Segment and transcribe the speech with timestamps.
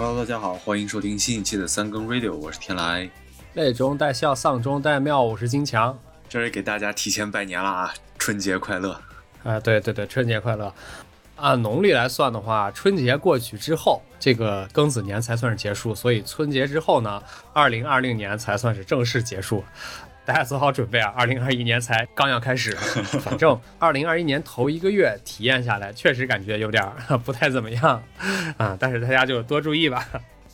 [0.00, 3.10] Hello，大家好，欢迎收听新一期的三更 Radio，我是天来。
[3.54, 5.98] 泪中带笑，丧中带妙，我是金强。
[6.28, 8.96] 这里给大家提前拜年了啊，春节快乐！
[9.42, 10.72] 啊，对对对，春节快乐！
[11.34, 17.20] 按农历来算的话，春节过去之后，这个庚子年才算是结束，所以春节之后呢，
[17.52, 19.64] 二零二零年才算是正式结束。
[20.28, 21.10] 大家做好准备啊！
[21.16, 22.72] 二零二一年才刚要开始，
[23.22, 26.86] 反正 二零二一年头一个月体验下来，确实感觉有点
[27.24, 28.02] 不太怎么样
[28.58, 28.76] 啊。
[28.78, 30.06] 但是大家就多注意吧。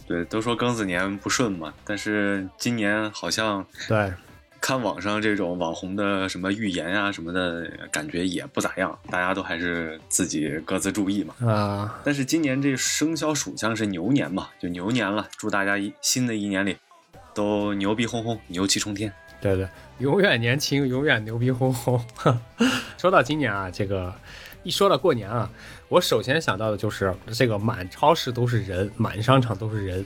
[0.07, 4.13] 对，都说庚子年不顺嘛，但是今年好像对，
[4.61, 8.97] 看网上这种网红的什么预言啊什么的，感觉也不咋样。
[9.11, 11.35] 大家都还是自己各自注意嘛。
[11.51, 16.77] 啊，但是今年这生肖属相是牛年嘛，就牛年了，祝大家一新的一年里
[17.35, 19.13] 都牛逼哄哄，牛气冲天。
[19.45, 22.03] 对对，永远年轻，永远牛逼哄哄。
[22.97, 24.11] 说到今年啊，这个
[24.63, 25.51] 一说到过年啊，
[25.91, 30.03] 我首先想到的就是这个满超市都是人，满商场都是人，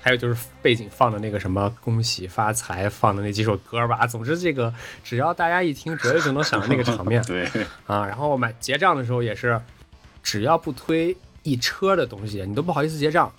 [0.00, 4.04] 还有就是背景放的那个什么恭喜发财放的那几首歌吧。
[4.04, 7.22] 总之，这个只要大家一听，绝对就能想到那个场面。
[7.26, 7.48] 对
[7.86, 9.60] 啊，然后买结账的时候也是，
[10.24, 13.32] 只要不推一车的东西，你都不好意思结账。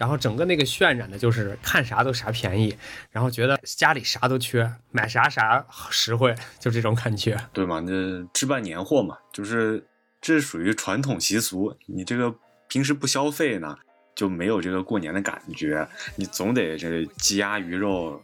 [0.00, 2.74] 然后整个那个渲染的就是看啥都啥便宜，
[3.10, 7.80] 然后觉得家里啥都缺，买啥啥实惠，就这种感觉，对嘛？
[7.80, 9.86] 那置办年货嘛，就是
[10.18, 11.76] 这属于传统习俗。
[11.84, 12.34] 你这个
[12.66, 13.76] 平时不消费呢，
[14.14, 15.86] 就没有这个过年的感觉。
[16.16, 18.22] 你总得这鸡鸭鱼肉。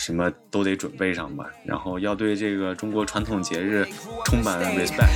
[0.00, 3.84] 什么都得准备上吧，然后要对这个中国传统节日
[4.24, 5.08] 充满 respect。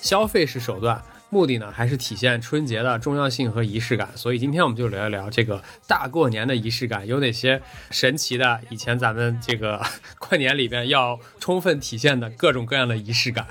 [0.00, 4.08] 消费是手段，目的呢还是体现春节的重要性和仪式感。
[4.14, 9.84] 所以今天我们就聊一聊这个大过年的仪式感有哪些神奇的，以前咱们这个
[10.18, 13.46] 过年里边要充分体现的各种各样的仪式感。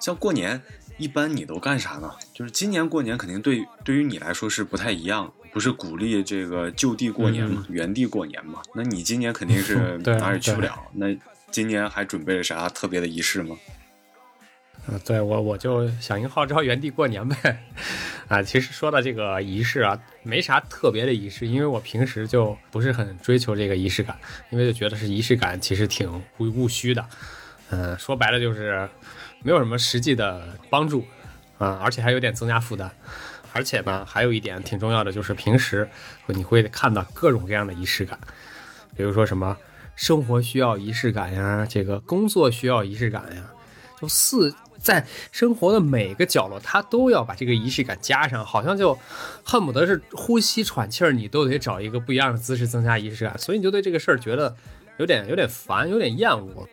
[0.00, 0.60] 像过年，
[0.96, 2.12] 一般你都干啥呢？
[2.32, 8.60] 就是今年过年肯定对对于你来说是不太一样，不是鼓励这个就地过年嘛，原地过年嘛。
[8.74, 10.86] 那你今年肯定是 哪也去不了。
[10.92, 11.16] 那
[11.50, 13.56] 今年还准备了啥特别的仪式吗？
[14.86, 17.64] 啊，对我我就响应号召原地过年呗。
[18.28, 24.18] 啊，其实说到这个仪式啊，没啥特别的仪式，因为我平时就不是很追求这个仪式感，
[24.50, 27.04] 因为就觉得是仪式感其实挺务务虚的。
[27.70, 28.88] 嗯，说白了就是。
[29.44, 31.06] 没有什么实际的帮助，
[31.58, 32.90] 啊，而且还有点增加负担，
[33.52, 35.88] 而且呢，还有一点挺重要的，就是平时
[36.26, 38.18] 你会看到各种各样的仪式感，
[38.96, 39.56] 比如说什么
[39.94, 43.44] 生活需要仪式感呀，这个工作需要仪式感呀，
[44.00, 48.98] 就四在生活的每个角落，他都要把这个仪式感加上，好像就
[49.44, 54.56] 恨不得是呼吸喘气儿，你都得找一个不一样的姿势增加仪式感，所以你就对这个事儿觉得
[54.96, 56.68] 有点有点烦，有点厌恶。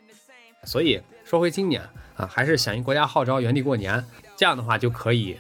[0.65, 1.81] 所以说回今年。
[2.17, 4.01] 啊，还是响应国家号召，原地过年，
[4.37, 5.35] 这样的话就可以，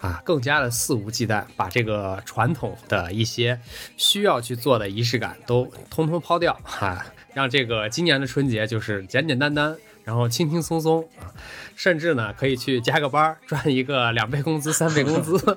[0.00, 3.60] 啊，更加的肆无忌惮，把这个传统的一些
[3.96, 11.30] 需要去做的仪式感都通通抛掉，哈，让这个今年的春节就是简简单单，然后轻轻松松啊，
[11.76, 15.56] 甚至呢可以去加个班，赚一个两倍工资、三倍工资，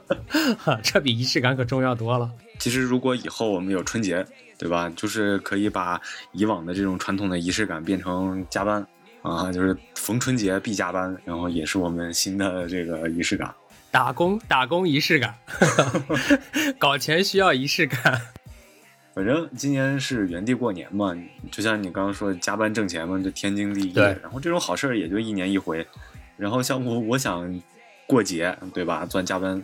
[0.83, 2.29] 这比仪式感可重要多了。
[2.59, 4.23] 其实如果以后我们有春节，
[4.59, 4.93] 对吧？
[4.95, 5.99] 就是可以把
[6.33, 8.85] 以往的这种传统的仪式感变成加班。
[9.21, 13.53] 啊，就是逢春节必加班，然后也是我们新的这个仪式感。
[13.91, 15.35] 打工打工仪式感，
[16.79, 18.21] 搞钱需要仪式感。
[19.13, 21.13] 反正今年是原地过年嘛，
[21.51, 23.93] 就像你刚刚说的，加班挣钱嘛，就天经地义。
[23.93, 24.17] 对。
[24.23, 25.85] 然后这种好事儿也就一年一回。
[26.37, 27.61] 然后像我，我想
[28.07, 29.05] 过节，对吧？
[29.05, 29.61] 赚加班，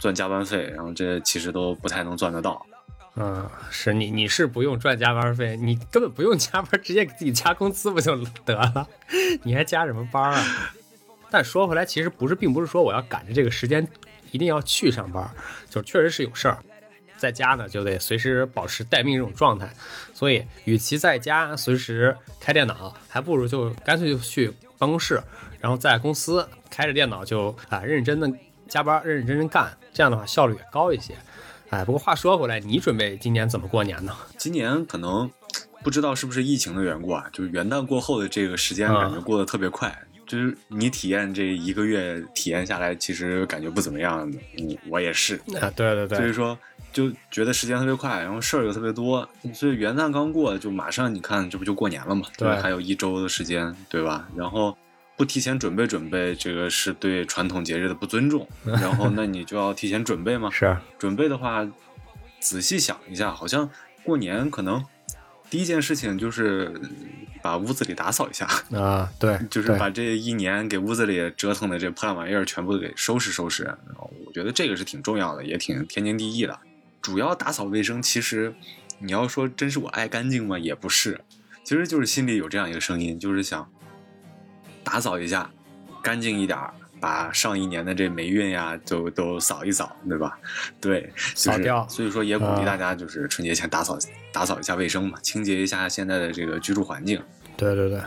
[0.00, 2.66] 赚加班费，然后这其实都不太能赚得到。
[3.16, 8.88] 嗯，是你，你是不用赚加班费，你根本不用加班，直接给自己加工资不就得了？
[9.42, 10.72] 你还加什么班啊？
[11.30, 13.86] 但说回来，其实不是，并不是说我要赶着这个时间
[14.30, 15.28] 一定要去上班，
[15.68, 16.58] 就确实是有事儿，
[17.16, 19.68] 在家呢就得随时保持待命这种状态。
[20.14, 25.20] 所以，与其在家随时开电脑，还不如就干脆就去办公室，
[25.60, 28.38] 然后在公司开着电脑就啊认真真
[28.68, 31.14] 加班，认认真真干，这样的话效率也高一些。
[31.70, 34.12] 哎，不过话说回来，你准备今年怎么过年呢？
[34.36, 35.30] 今年可能
[35.84, 39.96] 不知道是不是疫情的缘故啊，就是元旦过后的这个时间感觉过得特别快，
[40.26, 44.28] 就是你体验这一个月体验下来，其实感觉不怎么样。
[44.58, 46.58] 嗯，我也是啊，对对对，所以说
[46.92, 52.26] 就觉得时间特别快，然后事儿又特别多，所以元旦刚过就马上你看这不就过年了嘛？
[52.36, 54.28] 对，还有一周的时间，对吧？
[54.34, 54.76] 然后。
[55.20, 58.48] 不提前准备准备，这个是对传统节日的不尊重。
[58.64, 60.48] 然后，那你就要提前准备吗？
[60.50, 60.74] 是。
[60.98, 61.68] 准备的话，
[62.40, 63.68] 仔细想一下，好像
[64.02, 64.82] 过年可能
[65.50, 66.72] 第一件事情就是
[67.42, 73.64] 把屋子里打扫一下，啊，对，就是把这一年给屋子里折腾的这破烂玩意儿全部给收拾收拾。
[73.64, 76.58] 然后我觉得这个是挺重要的，也挺天经地义的。
[77.02, 78.54] 主要打扫卫生，其实
[79.00, 80.58] 你要说真是我爱干净吗？
[80.58, 81.20] 也不是，
[81.62, 83.70] 其实就是心里有这样一个声音，就是想
[84.82, 85.50] 打扫一下，
[86.02, 90.38] 干净一点儿，把上一年的这霉运呀都都扫一扫，对吧？
[90.80, 93.98] 对，就是扫掉所以说也鼓励啊大家就是春节前打扫
[94.32, 97.22] 打扫一下卫生嘛，清洁一下现在的这个居住环境。
[97.56, 98.00] 对对对，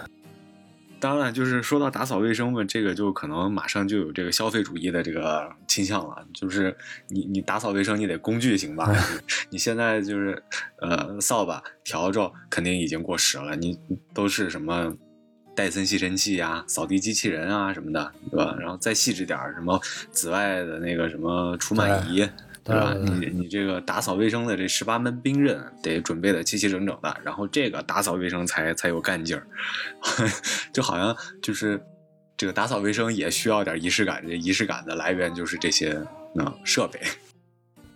[0.99, 6.25] 当然，就是说到打扫卫生嘛，这个就可能马上就有这个消费主义的这个倾向了。
[6.33, 6.75] 就是
[7.09, 8.89] 你你打扫卫生，你得工具行吧？
[9.51, 10.41] 你现在就是
[10.79, 13.77] 呃扫把、笤帚肯定已经过时了，你
[14.13, 14.95] 都是什么
[15.55, 18.55] 戴森吸尘器啊、扫地机器人啊什么的，对吧？
[18.59, 19.79] 然后再细致点儿，什么
[20.11, 22.27] 紫外的那个什么除螨仪。
[22.65, 22.93] 对吧？
[22.93, 29.45] 你你这个打扫卫生的这十八门兵刃得准备的齐齐整整的，然后这个打扫卫生才才有干劲儿，
[30.71, 31.77] 就好像就是
[32.37, 36.01] 这个打扫卫生也需要点仪式感，这仪式感的来源就是这些
[36.39, 37.01] 嗯设备。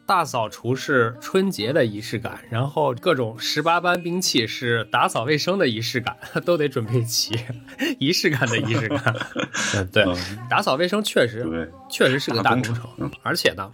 [0.07, 6.15] 大扫除是春节的仪式感，然后各种十八般兵器是打扫卫生的仪式感，
[6.45, 7.37] 都得准备齐，
[7.99, 9.13] 仪式感的仪式感。
[9.75, 10.05] 嗯，对，
[10.49, 13.69] 打扫卫生确实，确实是个大工程程，而且呢，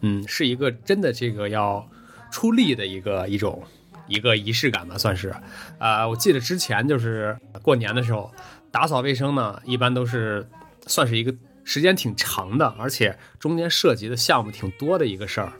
[0.00, 1.86] 嗯，是一个真的这个要
[2.32, 3.62] 出力的一个一种
[4.08, 5.34] 一个仪式感吧，算是。
[5.78, 8.32] 啊、我记得之前就是过年的时候，
[8.70, 10.48] 打扫卫生呢，一般都是
[10.86, 11.34] 算是一个
[11.64, 15.52] 时间挺长的，而且中间涉及的项目挺多的一个事儿。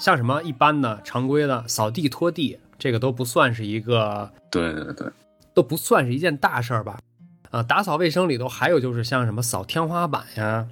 [0.00, 5.06] 像什么一般的常规的扫地拖地，这个都不算是一个对对对，
[5.52, 6.98] 都不算是一件大事儿吧。
[7.50, 10.66] 啊，打扫卫生里头还有就是像什么扫天花板呀，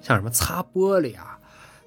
[0.00, 1.38] 像什么擦玻璃啊，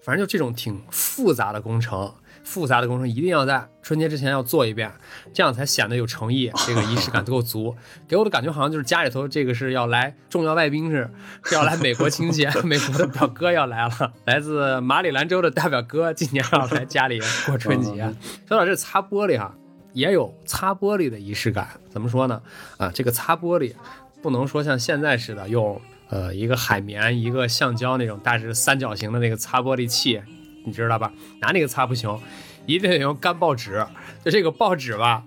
[0.03, 2.13] 反正就这种挺复杂的工程，
[2.43, 4.91] 复杂的工程一定要在春节之前要做一遍，
[5.33, 7.75] 这样才显得有诚意，这个仪式感足够足。
[8.07, 11.09] 给我的感觉好像就是家里头这个是要来重要外宾是
[11.43, 18.13] 是要来美国亲戚，美国的表哥要来了，来自马里兰州的大表哥今年要来家里过春节。
[18.47, 19.55] 说到这擦玻璃哈、
[19.93, 21.67] 也有擦玻璃的仪式感。
[21.89, 22.41] 怎么说呢？
[22.77, 23.73] 啊，这个擦玻璃
[24.21, 30.21] 不能说像现在似的用呃一个海绵、一个橡胶那种大致三角形的那个擦玻璃器，
[30.63, 31.11] 你知道吧？
[31.39, 32.19] 拿那个擦不行，
[32.65, 33.85] 一定得用干报纸。
[34.23, 35.23] 就这个报纸吧，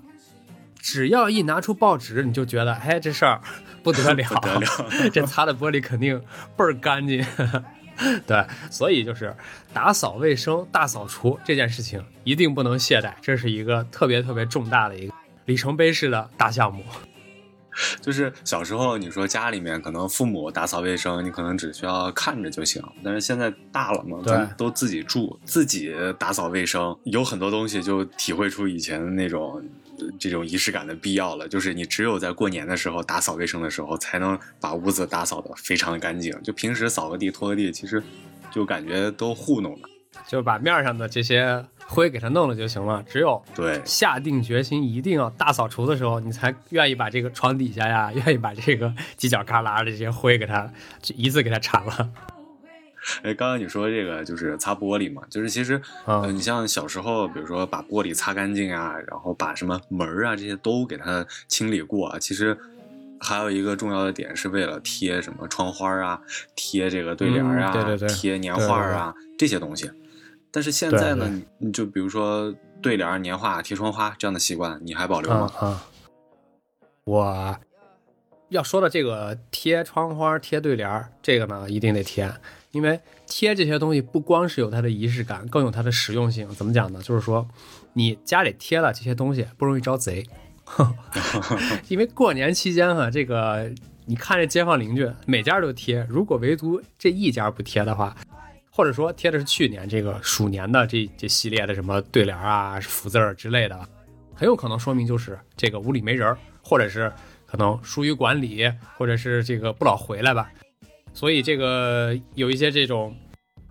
[0.79, 3.41] 只要一拿出报纸，你就觉得，哎，这事儿
[3.83, 4.69] 不得了， 不得了
[5.13, 6.21] 这擦的玻璃肯定
[6.57, 7.25] 倍儿干净。
[8.27, 9.35] 对，所以就是
[9.73, 15.15] 打扫卫生、大扫除这件事情一定不能懈怠，这是一个特别特别重大的一个
[15.47, 16.85] 里程碑式的大项目。
[18.01, 22.83] 就是小时候你说家里面可能父母打扫卫生，你可能只需要看着就行。
[23.05, 24.19] 但是现在大了嘛，
[24.57, 29.63] 都自己住，自己打扫卫生，有很多东西就体会出以前的那种
[29.99, 31.49] 呃这种仪式感的必要了。
[31.49, 36.33] 就是你只有在过年的时候打扫卫生的时候，才能把屋子打扫的非常干净。
[36.43, 38.03] 就平时扫个地、拖个地，其实
[38.51, 39.89] 就感觉都糊弄了。
[40.27, 43.03] 就把面上的这些灰给它弄了就行了。
[43.09, 50.71] 只有对，下定决心一定要大扫除的时候，你才愿意把这个床底下呀，愿意把这个犄角旮旯的这些灰给它
[51.01, 52.11] 就一次给它铲了。
[53.23, 62.19] 哎，刚刚你说这个就是擦玻璃嘛，就是其实，嗯呃，你像小时候，比如说把玻璃擦干净啊，然后把什么门儿啊这些都给它清理过啊。
[62.19, 62.59] 其实
[63.21, 66.21] 还有一个重要的点是为了贴什么窗花啊，
[66.57, 69.89] 贴这个对联儿啊，嗯对对对贴年画儿啊这些东西。
[70.57, 75.53] 但是现在呢，你你就比如说对联儿、年画、贴窗花这样的习惯，你还保留吗？
[75.59, 75.83] 啊啊！
[77.05, 77.59] 我
[78.49, 82.33] 要说的这个贴窗花、贴对联儿，这个呢一定得贴，
[82.71, 86.49] 因为贴这些东西不光是有它的仪式感，更有它的实用性。
[86.55, 87.03] 怎么讲呢？
[87.03, 87.47] 就是说，
[87.93, 90.27] 你家里贴了这些东西，不容易招贼。
[91.89, 93.71] 因为过年期间哈，这个
[94.07, 98.17] 你看这街坊邻居每家都贴，如果唯独这一家不贴的话，
[98.77, 103.89] 或者说贴的是去年这个鼠年的这这系列的什么对联啊、福字儿之类的，
[104.35, 107.11] 很有可能说明就是这个屋里没人儿，或者是
[107.47, 110.53] 可能疏于管理，或者是这个不老回来吧。
[111.15, 113.17] 所以这个有一些这种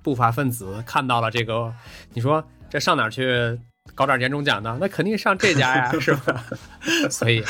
[0.01, 1.71] 不法分子看到了这个，
[2.11, 3.59] 你说这上哪儿去
[3.93, 4.75] 搞点年终奖呢？
[4.81, 6.43] 那肯定上这家呀，是吧？
[7.11, 7.43] 所以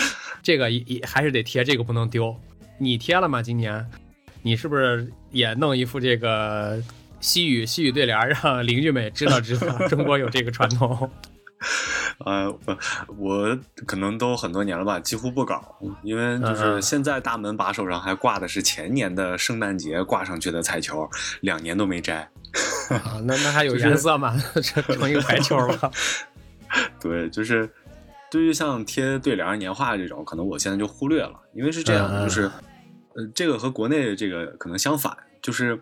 [0.44, 2.38] 这个也也还是得贴，这个不能丢。
[2.78, 3.42] 你贴了吗？
[3.42, 3.90] 今年
[4.42, 6.84] 你是不是也弄一副这个
[7.20, 11.10] 西语西语对联，让邻居们也知道知道 中国有这个传统？
[12.24, 12.78] 呃，我
[13.18, 21.10] 我可能都很多年了吧，几乎不搞，因为就嗯是嗯现在大门把手上还挂的是前年的圣诞节挂上去的彩球，
[21.42, 22.30] 两年都没摘。
[22.90, 24.38] 啊，那那还有颜色吗？
[24.62, 25.92] 成成一个白球吧？
[27.02, 27.70] 对，就是
[28.30, 32.44] 对于像贴对联、年画这种，可能我现在就忽略了，因为是这样，就是，
[33.16, 35.80] 呃，这个和国内这个可能相反，就是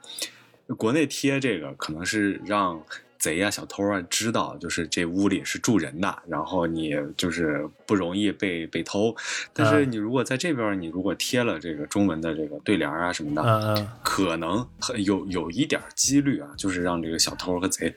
[0.74, 2.82] 国内贴这个可能是让。
[3.20, 9.16] 贼啊，小偷啊，知道就是这屋里是住人的，然后你就是不容易被被偷。
[9.54, 14.68] 但是你如果在这边，你如果贴了这个中文的这个对联啊什么的，可能
[15.06, 17.96] 有有一点几率啊，就是让这个小偷和贼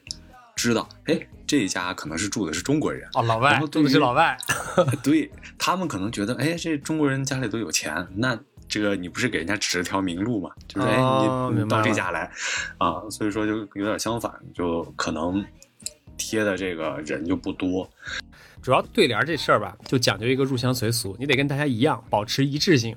[0.54, 4.38] 知道，哎，这一家可能是住的是中国人哦，老外，住的是老外，
[5.02, 5.28] 对
[5.59, 8.38] 他们可能觉得，哎，这中国人家里都有钱，那。
[8.76, 10.50] 这个你不是给人家指了条明路嘛？
[10.68, 10.97] 就是哎，
[11.54, 12.30] 你到这家来，
[12.76, 15.42] 啊，所以说就有点相反，就可能
[16.18, 17.88] 贴的这个人就不多。
[18.61, 22.95] 主要对联这事儿吧，就讲究一个入乡随俗，你得跟大家一样，保持一致性。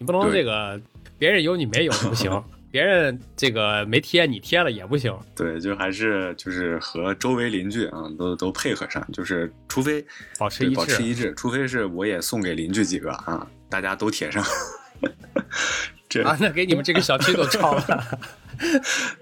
[0.00, 0.80] 你不能这个
[1.16, 2.42] 别人有你没有不行，
[2.72, 5.16] 别人这个没贴你贴了也不行。
[5.36, 10.04] 对，就还是就是和周围邻居啊都都配合上，就是除非
[10.40, 14.42] 保持一致，保持一致，除非是我也送给邻居几个啊，大家都贴上。
[16.08, 18.18] 这啊，那给你们这个小区都 抄了。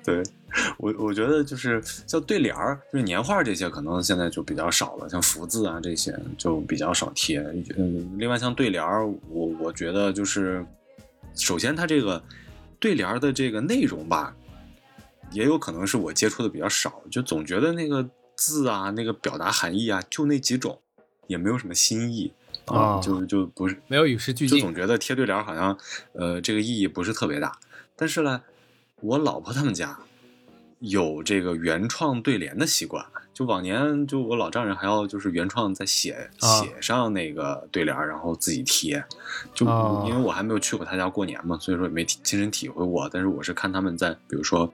[0.04, 0.22] 对，
[0.76, 5.08] 我我觉得就是像对联儿，就是年画这些，可能现在就比较少了。
[5.08, 7.40] 像福字啊这些就比较少贴。
[7.78, 10.64] 嗯，另外像对联儿，我我觉得就是，
[11.34, 12.22] 首先它这个
[12.78, 14.36] 对联儿的这个内容吧，
[15.30, 20.78] 也有可能是我接触的比较少，就总觉得那个字啊，那个表达含义啊，就那几种，
[21.26, 22.30] 也没有什么新意。
[22.66, 25.76] 啊，就就不是没有与时俱进，就总觉得贴对联好像，
[26.12, 27.58] 呃，这个意义不是特别大。
[27.96, 28.42] 但是呢，
[29.00, 29.98] 我老婆他们家
[30.80, 33.04] 有这个原创对联的习惯，
[33.34, 39.04] 就往年就我老丈人还要就是原创再写写上那个对联，然后自己贴。
[39.54, 39.66] 就
[40.06, 43.08] 因为我还没有去过他家过年嘛，所以说也没亲身体会过。
[43.12, 44.72] 但是我是看他们在，比如说。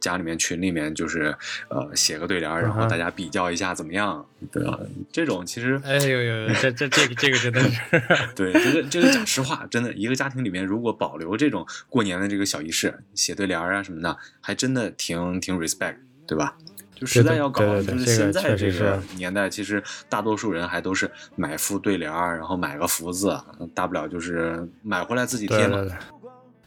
[0.00, 1.34] 家里面群里面就是
[1.68, 4.24] 呃写个对联，然后大家比较一下怎么样？
[4.52, 4.78] 对吧？
[5.10, 7.80] 这种其实哎呦呦，这这这个这个真的是
[8.36, 16.56] 对这个这个讲实话，真的一个家庭里面如果保留这种过年的这个小仪式，写对联啊什么的，还真的挺挺 respect，对吧？
[16.94, 23.36] 就实在要搞，就是现在这个年代，其实大多数人还都是买副对联，然后买个福字，
[23.72, 25.84] 大不了就是买回来自己贴嘛。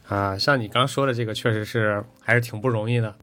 [0.08, 3.14] 啊，像你刚说的这个，确实是还是挺不容易的。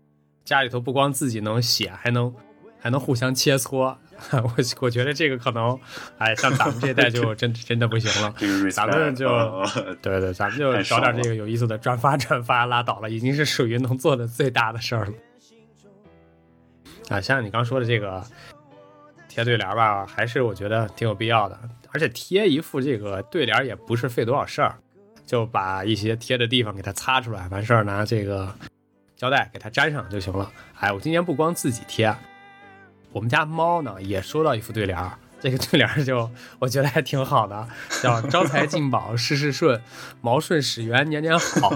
[0.50, 2.34] 家里头不光自己能写，还能
[2.80, 3.96] 还能互相切磋。
[4.32, 4.52] 我
[4.82, 5.80] 我觉得这个可能，
[6.18, 8.34] 哎，像咱们这代就真真的不行了。
[8.74, 9.30] 咱们就
[10.02, 15.14] 对对，咱们就找点这个有意思的转发 转发拉倒了，已经是属于能做的最大的事儿了。
[17.10, 18.26] 啊，像你刚说的这个
[19.28, 21.60] 贴对联吧，还是我觉得挺有必要的。
[21.92, 24.80] 而且贴一副这个对联也不是费多少事儿。
[25.28, 28.52] 就把一些贴的地方给它擦出来，完事儿拿这个
[29.20, 30.50] 胶带给它粘上就行了。
[30.80, 32.16] 哎，我今年不光自己贴，
[33.12, 35.12] 我们家猫呢也收到一副对联儿，
[35.42, 37.68] 这个 对联儿就我觉得还挺好的，
[38.02, 39.82] 叫“招财进宝，事事顺，
[40.22, 41.70] 毛顺始源，年年好”。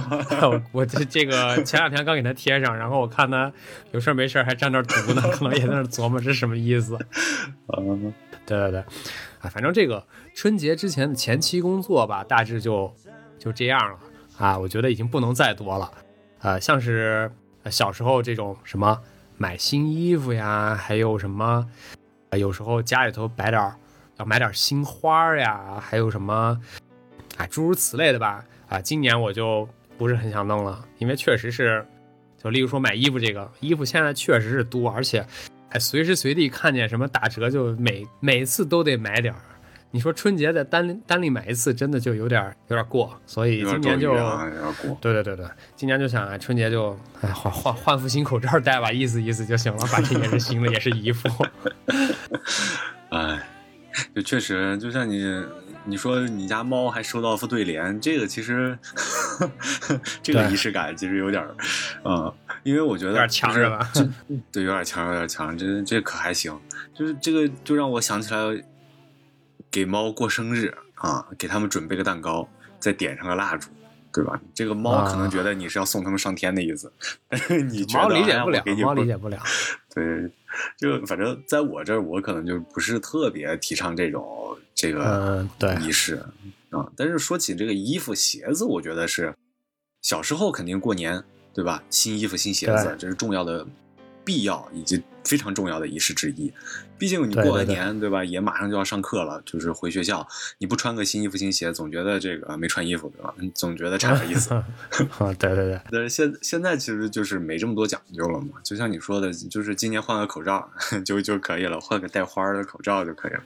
[0.72, 3.52] 我这这个前两天刚给它贴上，然后我看它
[3.92, 6.98] 有事没事还站那儿读呢， 可能也在那琢磨这是什么意思。
[7.78, 8.14] 嗯，
[8.46, 8.80] 对对对，
[9.42, 12.96] 啊，反正这个春节之前的前期工作吧，大致就。
[13.40, 14.00] 就这样了
[14.38, 15.92] 啊，我觉得已经不能再多了，
[16.44, 17.32] 呃，像是
[17.72, 19.02] 小时候这种什么
[19.38, 21.66] 买新衣服呀，还有什么，
[22.38, 23.74] 有时候家里头摆点，
[24.18, 26.60] 要买点新花呀，还有什么，
[27.38, 31.86] 啊，诸如此类的吧，啊，今年我就不是很想弄了，因为确实是，
[32.38, 35.26] 就例如说买衣服这个，衣服现在确实是多，而且，
[35.70, 39.40] 哎，随时随地看见什么打折，就每每次都得买点儿。
[39.96, 44.12] 你说春节在单单立买一次，真的就有点有点过，所以今年就
[45.00, 45.46] 对对对对，
[45.76, 51.30] 今年就想啊春节就哎换换换副新口罩戴吧，意思意思就行了，反正也是新的，也是衣服。
[53.10, 53.48] 哎，
[54.16, 55.24] 就确实，就像你
[55.86, 58.76] 你说你家猫还收到副对联，这个其实
[60.24, 61.48] 这个仪式感其实有点
[62.04, 62.34] 嗯，
[62.64, 63.88] 因为我觉得有点强是吧？
[64.52, 66.60] 对，有点强，有点强，这这可还行，
[66.96, 68.40] 就是这个就让我想起来。
[69.74, 72.48] 给猫过生日啊，给他们准备个蛋糕，
[72.80, 73.72] 再点上个蜡烛，
[74.14, 74.40] 对吧？
[74.54, 76.94] 这个猫可能觉得你是要送他们上天的意思，
[77.28, 79.42] 但是你觉得猫理解不了，猫理解不了。
[79.96, 80.32] 对，
[80.78, 85.44] 就反正在我这儿，我可能就不是特别提倡这种这个
[85.82, 86.24] 仪式
[86.70, 86.88] 啊。
[86.96, 89.34] 但是说起这个衣服鞋子，我觉得是
[90.04, 91.84] 小时候肯定过年，对吧？
[91.90, 93.66] 新衣服新鞋子，这是重要的。
[94.26, 96.52] 必要以及非常重要的仪式之一，
[96.98, 100.28] 毕竟你过完年对吧，也马上就要上课了，就是回学校，
[100.58, 103.34] 你不穿个新衣服新鞋，总觉得这个没穿衣服对吧？
[103.54, 104.50] 总觉得差点意思。
[105.40, 110.70] 对对对，但是现现在其实就是没这么多讲究了嘛，就像你说的，就是今年换个口罩
[111.06, 113.44] 就就可以了，换个带花的口罩就可以了。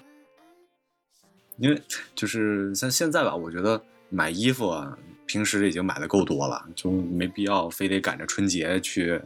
[1.57, 1.81] 因为
[2.13, 9.19] 就是像现在吧，我觉得买衣服啊，平时已经买的够多了，就没必要非得赶着春节去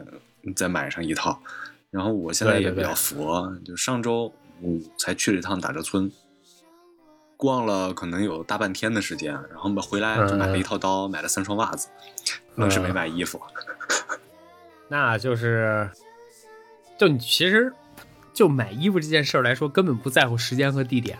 [0.56, 1.40] 再买上一套。
[1.90, 4.32] 然后我现在也比较佛，就上周
[4.62, 6.10] 嗯才去了一趟打折村，
[7.36, 11.88] 逛了可能有大半天的时间，然后回来就买了一套刀，买了三双袜子，
[12.54, 13.40] 愣是没买衣服。
[14.88, 15.90] 那就是，
[16.98, 17.72] 就你其实
[18.32, 21.18] 就买衣服这件事儿来说，根本不在乎时间和地点。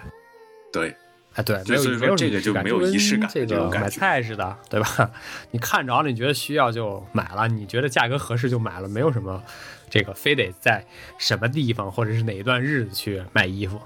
[0.73, 0.97] 对，
[1.35, 5.11] 啊对，没有没有这个就没有仪式感，这个买菜似的，对吧？
[5.51, 9.43] 你看着了，你觉得需要就买了，你觉得价格合适就买了，没有什么
[9.89, 10.85] 这个非得在
[11.19, 13.81] 什么地方或者是哪一段日子去买衣服。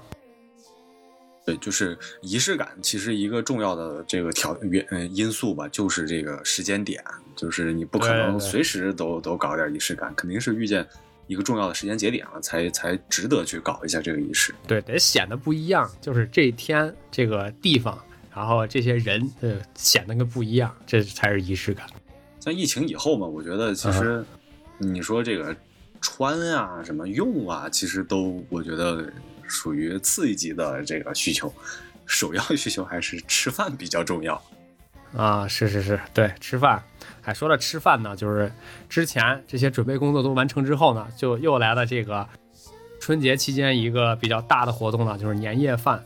[1.45, 7.01] 对，就是仪式感，其实一个重要的这个条原嗯因素吧，就是这个时间点，
[7.37, 10.85] 就是你不可能随时都都搞点仪式感，肯定是遇见
[11.27, 14.55] 一个重要的时间节点了，才才值得去搞一下这个仪式。
[14.65, 17.97] 对，得显得不一样，就是这一天这个地方，
[18.33, 21.85] 然后这些人，呃，显得跟不一样，这才是仪式感。
[22.39, 24.25] 像疫情以后嘛，我觉得其实
[24.77, 25.55] 你说这个
[26.01, 29.11] 穿啊，什么用啊，其实都我觉得。
[29.49, 31.49] 属于次一级的这个需求，
[32.05, 34.35] 首要需求还是吃饭比较重要
[35.15, 35.47] 啊！
[35.47, 36.83] 是是是，对，吃饭。
[37.21, 38.51] 还说到吃饭呢，就是
[38.89, 42.27] 之前这些准备工作都完成之后呢，就又来了这个
[42.99, 46.03] 春节期间一个比较大的活动呢，就是年夜饭。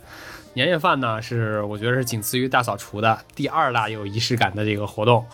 [0.53, 5.25] 年夜饭呢，是我觉得是仅次于大扫除的第二大有仪式感的这个活动。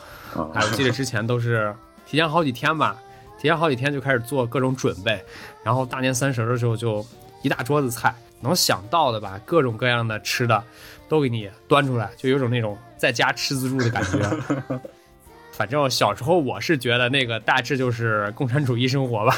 [0.54, 1.74] 哎，我记得之前都是
[2.06, 2.98] 提前好几天吧，
[3.38, 5.24] 提前好几天就开始做各种准备，
[5.64, 7.06] 然后大年三十的时候就。
[7.44, 10.62] 一大桌子菜，能想到的吧，各种各样的吃的，
[11.08, 14.80] 都给你端出来，就有种那种在家吃自助的感觉。
[15.54, 19.36] 反正小时候我是觉得那个大致就是共产主义生活吧，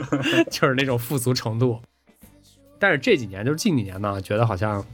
[0.50, 1.80] 就是那种富足程度。
[2.78, 4.84] 但是这几年，就是近几年呢，觉得好像，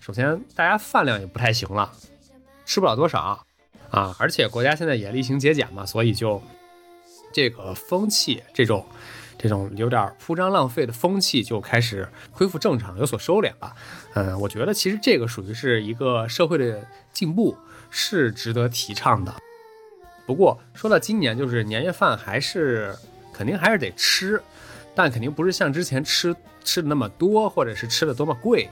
[0.00, 1.92] 首先大家饭量也不太行了，
[2.64, 3.44] 吃不了多少
[3.90, 6.42] 啊，而且国家现在也厉行节俭嘛，所以就
[7.32, 8.84] 这个风气这种。
[9.36, 13.74] 这种有点铺张浪费的风气就开始恢复正常，有所收敛了。
[14.14, 17.56] 嗯，我觉得其实这个属于是一个社会的进步，
[17.90, 19.34] 是值得提倡的。
[20.24, 22.96] 不过说到今年，就是年夜饭还是
[23.32, 24.42] 肯定还是得吃，
[24.94, 28.70] 但肯定不是像之前吃吃的那么多，或者是吃的多么贵。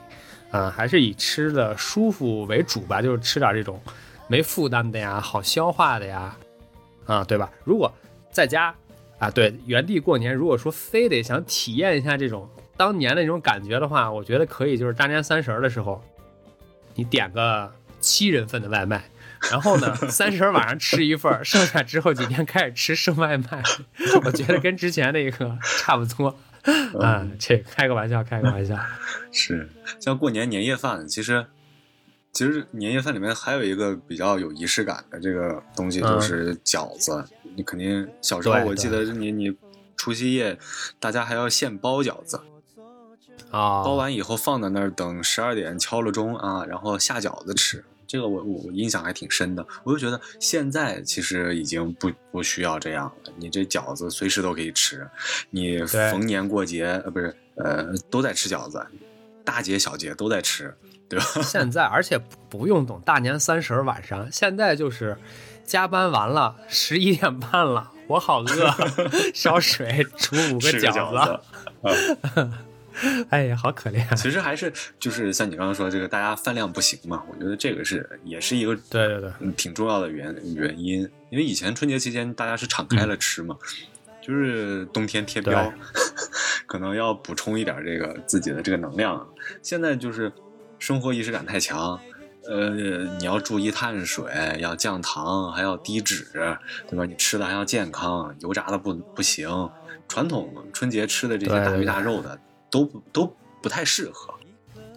[0.51, 3.79] 嗯，还是以吃的舒服为主吧，就是吃点这种
[4.27, 6.35] 没负担的呀，好消化的呀，
[7.05, 7.51] 啊，对吧？
[7.63, 7.91] 如果
[8.31, 8.73] 在家。
[9.23, 16.03] 啊，对，原地过年，如果说非得想体验一下这种当年的那种感觉的话，我觉得可以，就是大年三十的时候，
[16.95, 19.05] 你点个七人份的外卖，
[19.49, 23.63] 然后呢，三十晚上吃一份，剩下之后几天开始吃剩外卖，
[24.25, 26.35] 我觉得跟之前那个差不多。
[26.99, 28.77] 啊，这开个玩笑，开个玩笑。
[29.31, 29.69] 是，
[30.01, 31.45] 像过年年夜饭，其实。
[32.33, 37.23] 其实年夜饭里面还有一个比较有仪式感的这个东西，就是饺子。
[37.55, 39.55] 你肯定小时候，我记得你你
[39.95, 40.57] 除夕夜，
[40.99, 42.41] 大家还要现包饺子
[43.51, 47.85] 啊，包完以后放在那儿等十二点敲了钟啊，然后下饺子吃。
[48.07, 49.65] 这个我我印象还挺深的。
[49.83, 55.07] 我就觉得现在其实已经不不需要这样了，你这饺子随时都可以吃，
[55.51, 58.83] 你逢年过节呃不是呃都在吃饺子，
[59.43, 60.75] 大节小节都在吃。
[61.43, 65.17] 现在，而且不用等大年三十晚上，现在就是
[65.63, 68.73] 加班完了，十一点半了，我好饿，
[69.33, 71.39] 烧水煮五个饺子。
[73.31, 74.15] 哎呀，好可怜。
[74.15, 81.01] 其实还是就是像你刚刚说这个，大家饭量不行嘛，我觉得这个是也是一个对对对，挺重要的原原因。
[81.31, 83.57] 因为以前春节期间大家是敞开了吃嘛，
[84.21, 85.71] 就是冬天贴膘，
[86.67, 89.27] 可能要补充一点这个自己的这个能量。
[89.63, 90.31] 现在就是。
[90.83, 91.97] 生活仪式感太强，
[92.45, 92.71] 呃，
[93.17, 94.25] 你要注意碳水，
[94.59, 97.05] 要降糖，还要低脂，对吧？
[97.05, 99.47] 你吃的还要健康，油炸的不不行。
[100.09, 102.37] 传统春节吃的这些大鱼大肉的，
[102.69, 104.33] 都都不太适合。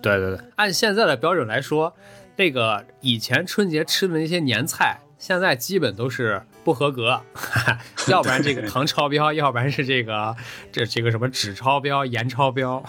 [0.03, 1.95] 对对对，按现在的标准来说，
[2.37, 7.23] 这个以前春节吃的那些年菜，现在基本都是不合格，
[8.11, 10.35] 要不然这个糖超标，要不然是这个
[10.73, 12.85] 这这个什么脂超标、盐超标。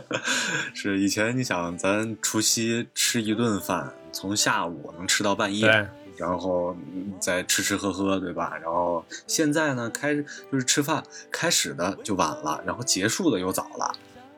[0.74, 6.76] 是以前你想咱除夕吃一顿饭，从下午能吃到半夜，然后
[7.20, 8.56] 再吃吃喝喝，对吧？
[8.62, 13.92] 然后现在呢，开就是吃饭开始的就晚了，然后结束的又早了，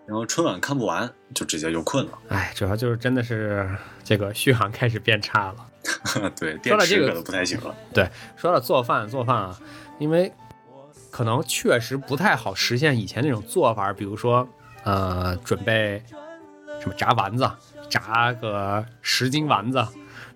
[0.07, 2.19] 然后春晚看不完就直接就困了。
[2.29, 3.69] 哎，主要就是真的是
[4.03, 5.67] 这个续航开始变差了。
[6.39, 7.75] 对，说到这个都不太行了。
[7.95, 9.59] 对，说到做饭做饭啊，
[9.99, 10.33] 因为
[11.11, 14.49] 可能确实不太好实现以前那种做法，比如说。
[14.85, 16.03] 呃，准备
[16.81, 17.51] 什么炸丸子，
[17.89, 19.87] 炸个十斤丸子，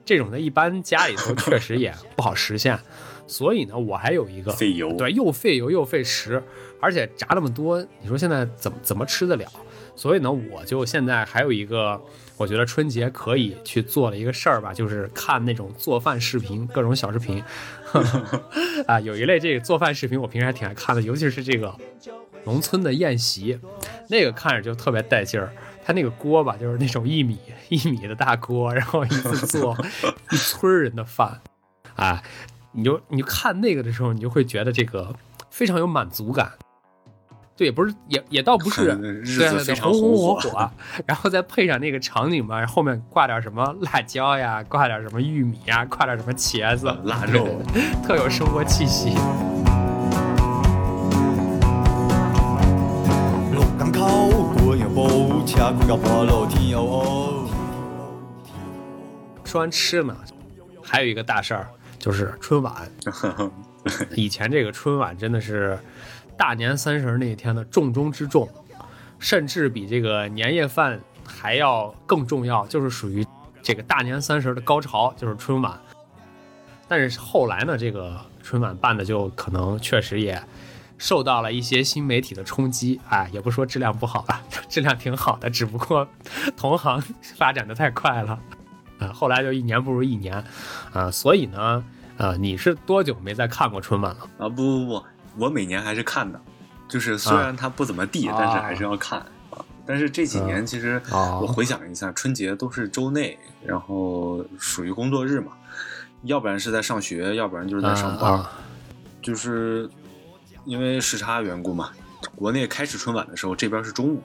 [0.04, 2.78] 这种的一般家里头确实也不好实现。
[3.26, 6.42] 所以呢，我还有一个费油，对，又费油又费时，
[6.80, 9.46] 而且炸那么多，你说现在怎么怎么吃得了？
[9.94, 11.98] 所以呢，我就现在还有一个，
[12.36, 17.42] 我觉得春节可以去做的一个事儿吧，就是看那种做饭视频，各种小视频。
[18.86, 21.74] 啊，有一类这个做饭视频，我平时还挺爱看的，尤其是这个
[22.44, 23.58] 农村的宴席，
[24.08, 25.52] 那个看着就特别带劲儿。
[25.84, 29.76] 他那个锅吧，就是那种一米一米的大锅，然后一次做
[30.30, 31.40] 一村人的饭，
[31.96, 32.22] 啊。
[32.74, 35.14] 你就你就看那个的时候，你就会觉得这个
[35.50, 36.52] 非常有满足感。
[37.54, 40.70] 对，也不是也也倒不是，对对对，红红火火，
[41.04, 47.46] 然后再配上那个场景吧，后面挂点什么辣椒呀，挂点什么玉米呀，挂点什么茄子、腊肉，
[48.02, 49.14] 特有生活气息。
[59.44, 60.16] 说完吃呢，
[60.82, 61.68] 还有一个大事儿。
[61.98, 62.90] 就是春晚，
[64.16, 65.78] 以前这个春晚真的是
[66.36, 68.48] 大年三十那一天的重中之重，
[69.20, 73.24] 甚至比这个年夜饭还要更重要，就是属于
[73.62, 75.78] 这个大年三十的高潮，就是春晚。
[76.88, 80.42] 但是后来呢，这个春晚办的就可能确实也
[81.02, 86.06] 受到了一些新媒体的冲击，哎，也不说质量不好吧， 质量挺好的，只不过
[86.56, 87.02] 同行
[87.36, 88.38] 发展的太快了。
[89.00, 90.44] 啊后来就一年不如一年，
[90.92, 91.82] 啊，所以呢，
[92.16, 94.20] 啊，你是多久没再看过春晚了？
[94.38, 95.04] 啊，不不不，
[95.38, 96.40] 我每年还是看的，
[96.88, 99.18] 就是虽然它不怎么地，但是还是要看。
[99.18, 99.26] 啊。
[99.84, 103.36] 但是这几年其实我回想一下，春节都是周内，
[103.66, 105.50] 然后属于工作日嘛，
[106.22, 108.40] 要不然是在上学，要不然就是在上班，
[109.20, 109.90] 就是
[110.64, 111.90] 因为时差缘故嘛。
[112.36, 114.20] 国内开始春晚的时候，这边是中午；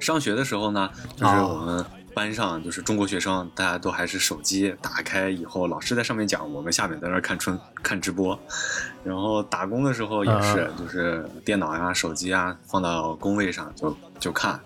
[0.00, 1.84] 上学的时候呢，就是我们。
[2.14, 8.36] 班上就是中国学生，大家都还是手机打开以后，老师在上面讲，我们下面在那看春看直播。
[9.04, 14.58] 然后打工的时候也是，就是电脑呀、手机啊放到工位上就就看。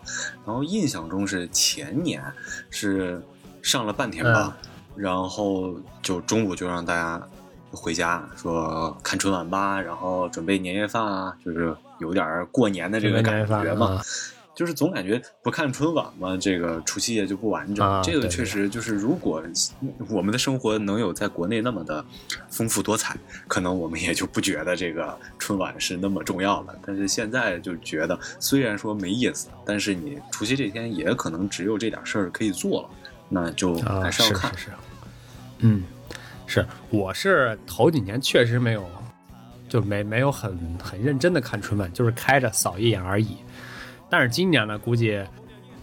[0.47, 2.25] 然后印象中是前年
[2.71, 3.23] 是
[3.61, 4.51] 上了半天班，
[4.97, 7.21] 然后就中午就让大家
[7.73, 14.01] 回家说看春晚吧，然后准备年夜饭啊，就是有点过年的这个感觉嘛。
[14.55, 18.03] 就是总感觉不看春晚嘛，这个除夕夜就不完整。
[18.03, 19.43] 这个确实就是，如果
[20.11, 22.05] 我们的生活能有在国内那么的
[22.51, 23.17] 丰富多彩，
[23.49, 26.75] 可能我们也就不觉得这个春晚是那么重要了。
[26.85, 32.91] 但是现在就觉得，虽然说没意思，但是你除夕这天也可能只有这点事儿可以做了，
[33.31, 34.53] 那就还是要看。
[34.53, 34.71] 是是是。
[35.61, 35.83] 嗯，
[36.53, 38.87] 是，我是头几年确实没有，
[39.71, 43.39] 就没没有很很认真的看春晚，就是开着扫一眼而已。
[44.11, 45.25] 但是今年呢，估计，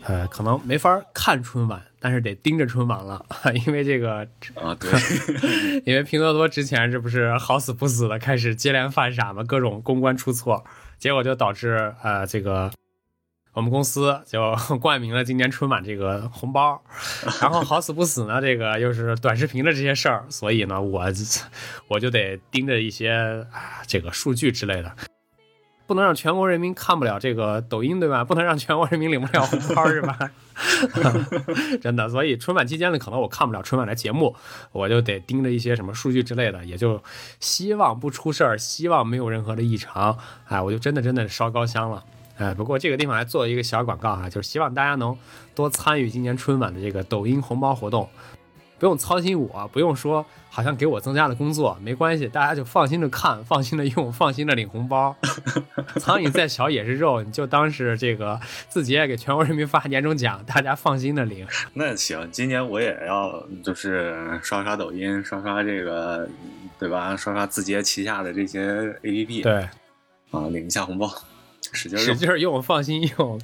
[0.04, 3.26] 呃，可能没法看春晚，但是得盯着春晚了，
[3.66, 4.18] 因为这个
[4.54, 4.92] 啊，对，
[5.88, 10.64] 因为拼多多之前这不是好死不死的开始接连犯傻嘛，各种公关出错，
[11.00, 12.72] 结果就导致呃，这个
[13.54, 16.82] 我们公司就冠名了今年春晚这个红包，
[17.42, 21.04] 然后好死不死呢，这个又是短视频的这些事儿，所以呢，我
[21.88, 24.92] 我就得盯着一些啊这个数据之类的。
[25.88, 28.24] 不能让全国人民看不了这个抖音，对吧？
[28.24, 30.16] 不能让全国人民领不了红包，是吧？
[31.82, 34.36] 真的，所以春晚期间呢，可能我看不了春晚的节目，
[34.72, 37.02] 我就得盯着一些什么数据之类的，也就
[37.40, 40.16] 希望不出事儿，希望没有任何的异常。
[40.46, 42.06] 哎，我就真的真的烧高香了。
[42.40, 45.16] 哎，不过这个地方还做一个小广告啊，就是希望大家能
[45.54, 48.10] 多参与今年春晚的这个抖音红包活动。
[48.80, 55.14] 不用操心我，不用说，好像给我增加了工作，没关系，大家就放心的看，放心的用，放心的领红包。
[55.98, 61.46] 苍蝇再小也是肉，你就当是这个自己也给全国人民发年终奖，大家放心的领。
[61.74, 66.26] 那行，今年我也要就是刷刷抖音，刷刷这个，
[66.80, 67.18] 对吧？
[67.18, 69.56] 刷刷字节旗下的这些 APP，对，
[70.32, 71.14] 啊，领一下红包，
[71.72, 73.40] 使劲使劲用，放心用。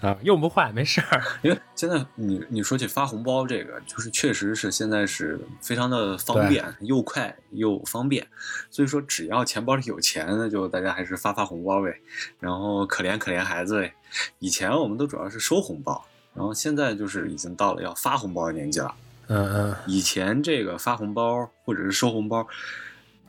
[0.00, 8.24] 啊，用不坏没事儿， 因为现在你你说起发红包这个，就是确实是现在是非常的方便，又快又方便，
[8.70, 12.00] 所以说只要钱包里有钱，那就大家还是发发红包呗，
[12.38, 13.92] 然后可怜可怜孩子呗。
[14.38, 18.94] 以前我们都主要是收红包，然后现在就是已经到了要发红包的年纪了。
[19.26, 22.46] 嗯嗯，以前这个发红包或者是收红包，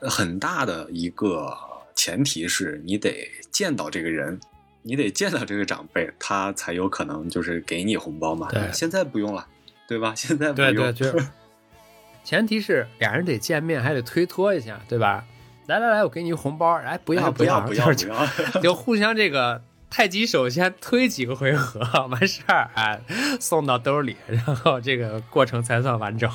[0.01, 1.51] 很大的一个
[1.99, 4.39] 前提是你得见到这个人。
[4.81, 8.47] 你得见到这个长辈，他才有可能就是给你红包嘛。
[8.49, 9.45] 对，现在不用了，
[9.85, 10.13] 对吧？
[10.15, 10.73] 现在不用。
[10.73, 11.19] 对对，就
[12.23, 15.25] 前提是俩人得见面，还得推脱一下，对吧？
[15.67, 18.27] 来来来，我给你一红包，哎，不要不要不要不要，
[18.63, 23.01] 就互相这个太极手先推几个回合 完事儿，哎，
[23.41, 26.31] 送到兜里，然后这个过程才算完整。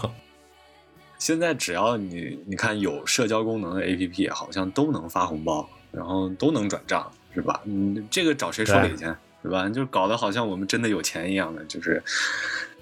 [1.24, 7.62] 现在只要你你看有社交功能的 APP，好像都能发红包，然后都能转账，是吧？
[7.64, 9.06] 嗯，这个找谁说理去，
[9.42, 9.66] 对吧？
[9.70, 12.02] 就搞得好像我们真的有钱一样的，就是，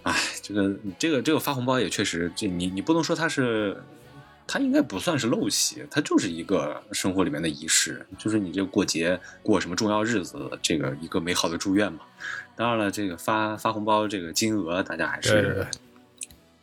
[0.02, 3.81] 哎，这个这个这个发红包也确实，这你你不能说它是。
[4.44, 12.00] 它应该不算是陋习，它就是一个生活里面的仪式，就是你这过节过什么重要日子，这个一个美好的祝愿嘛。
[12.57, 15.64] 当然了，这个发发红包这个金额，大家还是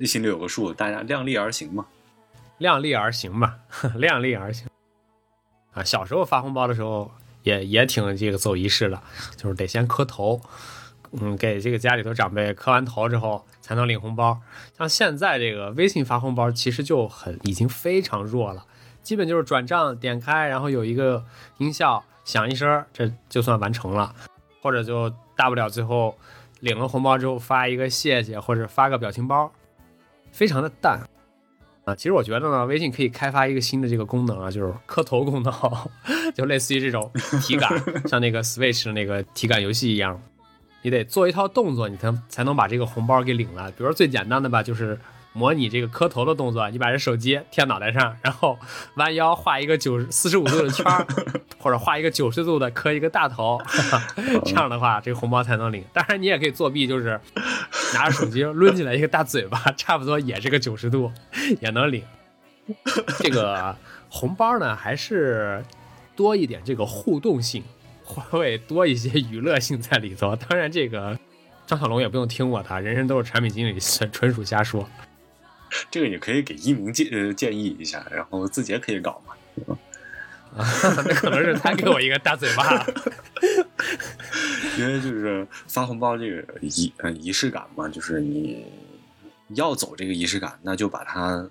[0.06, 1.86] 心里有个数，大家量力而行嘛。
[2.58, 3.56] 量力而行嘛，
[3.96, 4.68] 量力而行。
[5.72, 7.12] 啊，小时候发红包的时候
[7.44, 9.02] 也也挺这个走仪式的，
[9.38, 10.42] 就是得先磕头。
[11.12, 14.40] 嗯，给这个家里头长辈磕完头之后才能领红包。
[14.78, 18.66] 像现在这个微信发红包，其实就很已经非常弱了，
[19.02, 21.26] 基本就是转账点开，然后有一个
[21.58, 24.14] 音效响一声，这就算完成了。
[24.62, 26.16] 或者就大不了最后
[26.60, 29.52] 领了红包之后发一个谢谢，或者发个表情包，
[30.32, 31.02] 非常的淡
[31.86, 31.96] 啊。
[31.96, 35.54] 其实我觉得呢，微信可以开发一个新的这个功能啊，就是磕头功能，
[36.36, 37.12] 就类似于这种
[37.42, 37.72] 体感，
[38.08, 40.22] 像那个 Switch 的那个体感游戏一样。
[40.82, 43.70] 你得做一套动作，你才才能把这个红包给领了。
[43.72, 44.98] 比如说最简单的吧，就是
[45.40, 46.70] 模拟这个磕头的动作。
[46.70, 48.60] 你把这手机贴脑袋上，然后
[48.96, 50.86] 弯腰画一个九四十五度的圈，
[51.58, 53.62] 或者画一个九十度的磕一个大头，
[54.44, 55.84] 这样的话这个红包才能领。
[55.94, 57.20] 当然你也可以作弊，就是
[57.94, 61.10] 拿着手机抡起来一个大嘴巴，差不多也是个九十度，
[61.62, 62.04] 也能领。
[63.20, 63.74] 这个
[64.10, 65.64] 红包呢，还是
[66.16, 67.64] 多一点这个互动性。
[68.12, 71.16] 会多一些娱乐性在里头，当然这个
[71.68, 73.80] 张小龙也不用听我的，人人都是产品经理，
[74.12, 74.90] 纯属瞎说。
[75.92, 79.36] 这个也可以给一鸣建呃建议一下，然后自己也可以搞嘛。
[80.58, 80.66] 啊，
[81.06, 82.86] 那可能是他给我一个大嘴巴。
[84.78, 88.66] 因为就是发红包这个仪嗯仪式感嘛，就是你
[89.50, 91.48] 要走这个仪式感，那就把它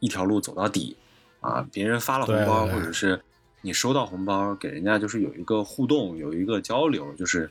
[0.00, 0.96] 一条路走到底
[1.40, 1.66] 啊！
[1.72, 3.20] 别人发了红包或者是。
[3.64, 7.48] 你收到红包，给人家就是有一个互动，有一个交流，就是，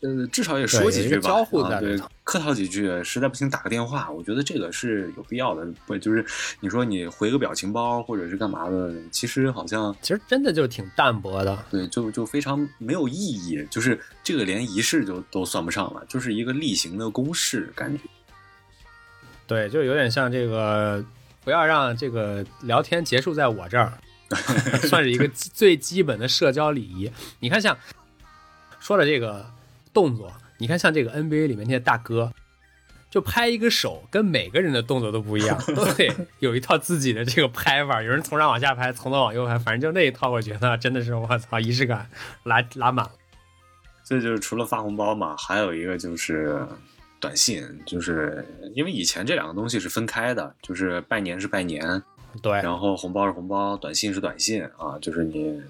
[0.00, 5.66] 呃，至少也说几句吧，交互对，客套几句，实在不行打个电话，我觉得这个是有必要的。
[5.86, 6.24] 不，就是
[6.60, 18.02] 你说你回个表情包或者是干嘛的，其实好像其实真的就挺淡薄的，对，就就非常没有意义，就是这个连仪式就都算不上了，就是一个例行的公式感觉。
[19.46, 21.04] 对，就有点像这个，
[21.42, 23.92] 不要让这个聊天结束在我这儿。
[24.84, 27.10] 算是一个最基本的社交礼仪。
[27.40, 27.74] 你看，像
[28.78, 29.50] 说了这个
[29.98, 32.32] 动作，你看像这个 NBA 里面那些大哥，
[33.10, 36.08] 就拍一个手，跟每个人的动作都不一样， 都得
[36.38, 38.00] 有一套自己的这个拍法。
[38.00, 42.08] 有人从上往下拍，从左往右拍，反正就那一套，我觉得真的是我操，仪式感
[42.44, 43.10] 拉拉满了。
[44.04, 46.64] 这就是除了发红包嘛，还有一个就是
[47.18, 52.00] 短信，就是因为以前这两个东西是分开的，就是拜年是拜年。
[52.40, 55.60] 对，然后红包是红包，短信是短信啊，就是你，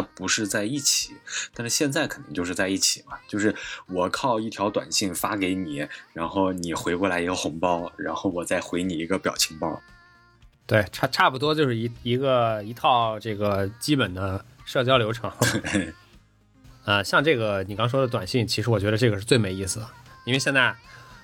[0.00, 1.16] 它不是在一起，
[1.52, 3.52] 但是现在肯定就是在一起嘛，就是
[3.86, 9.82] 我靠一条短信发给你，然后你回过来一个红包，然后我再回你一个表情包，
[10.66, 15.28] 对，差差不多就是一一个一套这个基本的社交流程。
[16.84, 19.88] 啊， 像这个你刚说的短信，其实我觉得这个是最没意思的，
[20.24, 20.76] 因为现在，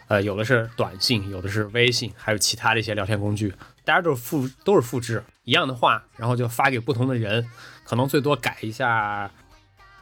[0.09, 3.55] 呃，有的是短信，有的是微信，还有其他的一些聊天工具。
[3.85, 7.47] 大家都是复都是复制一样的话，然后就发给不同的人，
[7.85, 9.31] 可能最多改一下，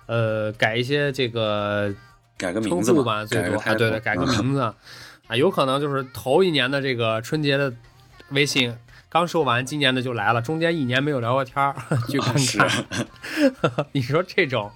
[0.07, 1.93] 呃，改一些这个
[2.39, 7.73] 改个名字吧，最多啊，对对，改个名字啊，有可能就是头一年的这个春节的
[8.31, 8.77] 微信
[9.09, 11.75] 刚收完，今年的就来了，中间一年没有聊过天儿，
[12.09, 14.71] 去看看， 你说这种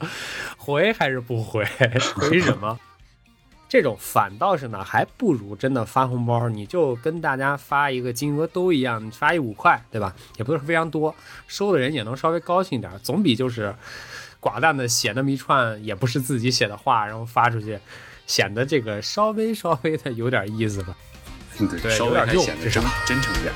[0.59, 1.65] 回还是不回？
[2.17, 2.79] 回什么？
[3.69, 10.15] 这种反倒是呢，还不如真的发红包，你就跟大家发一个金额都一样，你发一五块，对吧？
[10.37, 11.15] 也不是非常多，
[11.49, 13.75] 收的人也能稍微高兴点，总比就是
[14.41, 17.79] 寡淡的写那么一串也不是自己写的话，然后发出去，
[18.27, 20.97] 显得这个稍微稍微的有点意思吧？
[21.59, 23.53] 对，有点显得真真诚点。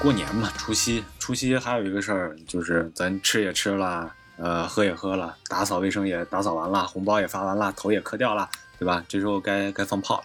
[0.00, 4.12] 过年嘛，除夕，除夕还有一个事儿，就是咱吃也吃了。
[4.36, 9.04] 呃，喝也喝了，打扫卫生也打扫完了，红包也发完了，头也磕掉了，对吧？
[9.08, 10.24] 这时候该该放炮了，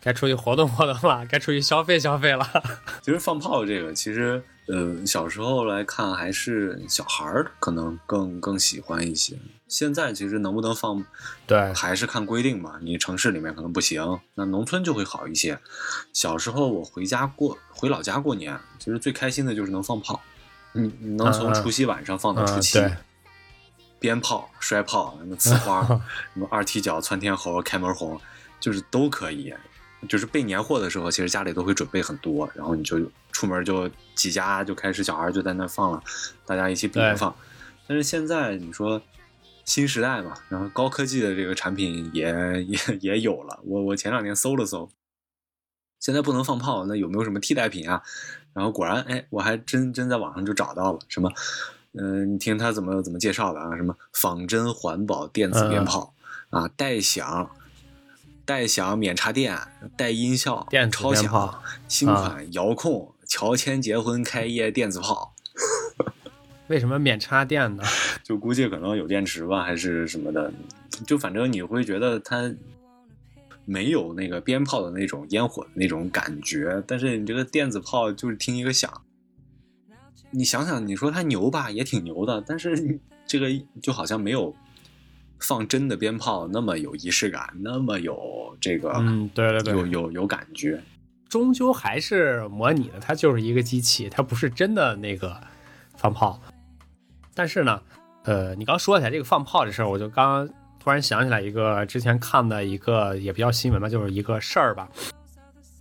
[0.00, 2.46] 该出去活动活动了，该出去消费消费了。
[3.02, 9.38] 其实放炮这个，其实呃，小时候来看还是小孩儿可能更更喜欢一些。
[9.68, 11.04] 现在其实能不能放，
[11.46, 12.78] 对，还是看规定嘛。
[12.80, 15.58] 你城市里面可能不行，那农村就会好一些。
[16.12, 20.20] 小时候我回家过回老家过年，其实最开心的就是能放炮。
[20.72, 22.92] 你你能从除夕晚上放到除夕，对，
[24.04, 25.82] 鞭炮、摔炮、什么呲花、
[26.34, 28.20] 什么二踢脚、窜天猴、开门红，
[28.60, 29.54] 就是都可以。
[30.10, 33.00] 就是备年货的时候，其实家里都会准备很多，然后你就
[33.32, 36.02] 出门就几家就开始小孩就在那放了，
[36.44, 37.34] 大家一起比着放。
[37.88, 39.00] 但是现在你说
[39.64, 43.58] 新时代嘛，然后高科技的这个产品也也也有了。
[43.64, 44.90] 我我前两天搜了搜，
[45.98, 48.02] 现在不能放炮，那有没有什么替代品啊？
[48.52, 51.32] 然后果然，哎，我还真真在网上就找到了什么，
[51.94, 53.76] 嗯，你听他怎么怎么介绍的啊？
[53.76, 56.14] 什么仿真环保电子鞭炮
[56.50, 57.50] 啊，带响。
[58.46, 59.58] 带响免插电，
[59.96, 65.32] 带音效，电超响，新款遥控，乔迁结婚开业电子炮。
[66.68, 67.82] 为什么免插电呢？
[68.22, 70.52] 就估计可能有电池吧，还是什么的。
[71.06, 72.54] 就反正你会觉得它
[73.64, 79.00] 没有那个鞭炮的那种烟火的那种感觉，但是你这个电子炮就是听一个响。
[80.34, 83.48] 你想想，你说它牛吧，也挺牛的，但是这个
[83.80, 84.54] 就好像没有。
[85.40, 90.82] 放真的鞭炮那么有仪式感，那么有这个，嗯，对对对，有有有感觉，
[91.28, 95.38] 终究还是模拟的，它就是一个机器，它不是真的那个
[95.98, 96.40] 放炮。
[97.34, 97.82] 但是呢，
[98.22, 100.48] 呃，你刚说起来这个放炮这事儿，我就刚
[100.80, 104.88] 突然想起来一个之前看的一个也比较新闻吧，就是一个事儿吧，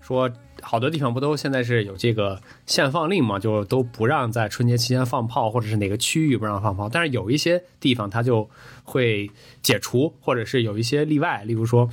[0.02, 0.30] 说。
[0.64, 6.90] 好多地方不都现在是有这个限放令嘛，就都不让在春节期间放炮，或者是哪个区域不让放炮。
[6.90, 8.50] 但是有一些地方它就
[8.84, 9.30] 会
[9.62, 11.90] 解除，或者是有一些例外，例如说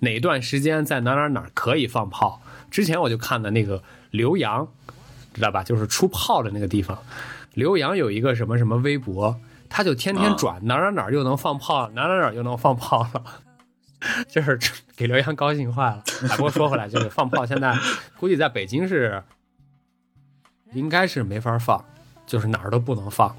[0.00, 2.42] 哪段时间在哪哪哪可以放炮。
[2.70, 4.68] 之前我就看的那个浏阳，
[5.34, 5.64] 知道吧？
[5.64, 6.98] 就是出炮的那个地方。
[7.54, 13.24] 浏阳有一个什么什么微博，他就天天转哪哪哪又能放炮，哪哪哪又能放炮了。
[14.28, 14.58] 就是
[14.96, 16.02] 给刘洋高兴坏了。
[16.36, 17.76] 不过说回来，就是放炮，现在
[18.18, 19.22] 估计在北京是
[20.72, 21.84] 应该是没法放，
[22.26, 23.36] 就是哪儿都不能放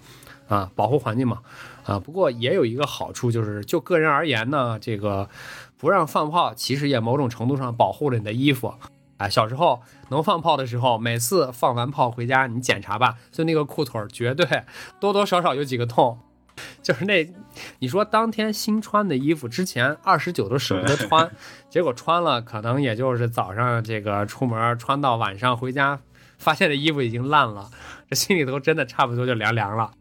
[0.48, 1.40] 啊，保护环境嘛
[1.86, 2.00] 啊。
[2.00, 5.30] 不过也有一个好处，就是就个人而言呢，这个
[5.78, 8.74] 不让放炮，其实也某种程度上保护了你的衣服。
[9.18, 14.64] 啊，小时候能放炮的时候，每次放完炮回家，你检查吧，就那个裤腿绝对
[15.00, 16.20] 多多少少有几个痛。
[16.82, 17.34] 就是那，
[17.80, 21.32] 你说当天新穿的衣服，之前二十九都舍不得穿，
[21.70, 26.00] 结果穿了，可能也就是早上这个出门穿到晚上回家，
[26.38, 27.70] 发现这衣服已经烂了，
[28.10, 29.92] 这心里头真的差不多就凉凉了。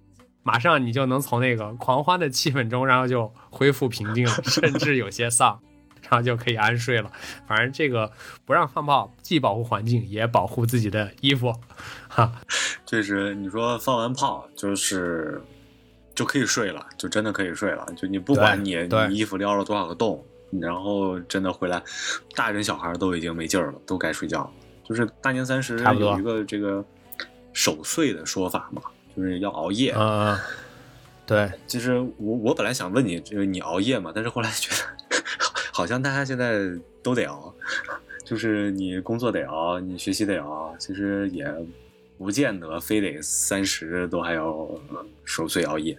[0.43, 5.61] 马上你就能从那个狂欢的气氛中，然后就恢复平静了，甚至有些丧，
[6.03, 7.13] 然后就可以安睡了。
[7.47, 8.11] 反正这个
[8.47, 11.55] 不让放炮，既保护环境，也保护自己的衣服。
[12.09, 12.33] 哈，
[12.87, 15.43] 就是你说放完炮就是。
[16.21, 17.87] 就可以睡了，就真的可以睡了。
[17.97, 18.77] 就你不管你
[19.09, 20.23] 你衣服撩了多少个洞，
[20.61, 21.83] 然后真的回来，
[22.37, 24.51] 大人小孩都已经没劲儿了，都该睡觉了。
[24.85, 26.85] 就是大年三十有一个这个
[27.55, 28.83] 守岁的说法嘛，
[29.17, 29.95] 就是要熬夜。
[29.97, 30.37] 嗯，
[31.25, 31.51] 对。
[31.67, 35.23] 其实我我本来想问你，就是你熬夜嘛，但是后来觉得
[35.73, 36.71] 好像大家现在
[37.03, 37.55] 都得熬，
[38.27, 41.51] 就是你工作得熬，你学习得熬，其实也
[42.19, 44.69] 不见得非得三十都还要
[45.25, 45.99] 守岁熬夜。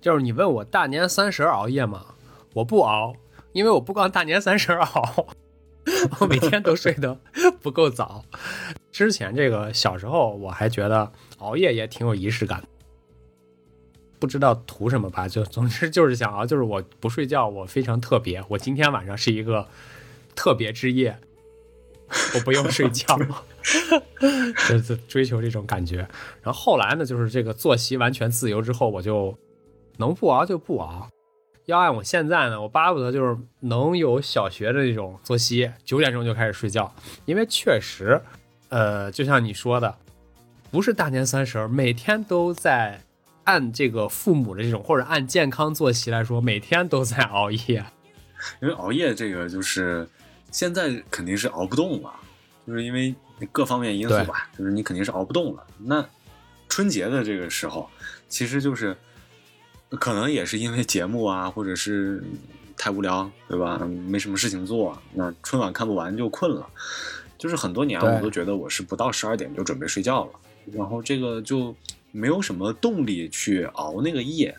[0.00, 2.06] 就是你问我大年三十熬夜吗？
[2.54, 3.14] 我不熬，
[3.52, 5.26] 因为我不光大年三十熬，
[6.18, 7.20] 我每天都睡得
[7.60, 8.24] 不够早。
[8.92, 12.62] 之前这个小时候我还觉得熬夜也挺有仪式感，
[14.18, 15.28] 不知道图什么吧？
[15.28, 18.42] 就总之就是想熬，就是我不睡觉，我非常特别。
[18.48, 19.66] 我今天晚上是一个
[20.34, 21.18] 特别之夜，
[22.34, 23.18] 我不用睡觉，
[24.68, 25.98] 就是追求这种感觉。
[26.42, 29.36] 然后后来呢，就是这个作息完全自由之后，我就。
[29.98, 31.08] 能不熬就不熬，
[31.66, 36.94] 要按我现在呢，我巴不得就是能有小学的那种作息，九点钟就开始睡觉。
[37.24, 38.20] 因为确实，
[38.68, 39.92] 呃，就像你说的，
[40.70, 43.00] 不是大年三十每天都在
[43.42, 47.84] 按这个父母的这种或者按健康作息来说，每天都在熬夜。
[48.62, 50.08] 因为熬夜这个就是
[50.52, 52.14] 现在肯定是熬不动了，
[52.64, 53.12] 就是因为
[53.50, 55.66] 各方面因素吧，就是你肯定是熬不动了。
[55.76, 56.08] 那
[56.68, 57.90] 春节的这个时候，
[58.28, 58.96] 其实就是。
[59.90, 62.22] 可能也是因为节目啊，或者是
[62.76, 63.78] 太无聊，对吧？
[64.06, 66.68] 没什么事情做，那春晚看不完就困了。
[67.38, 70.32] 就是很多年我都觉得我是不到十二点就准备睡觉了，
[70.72, 71.74] 然后这个就
[72.10, 74.54] 没有什么动力去熬那个夜。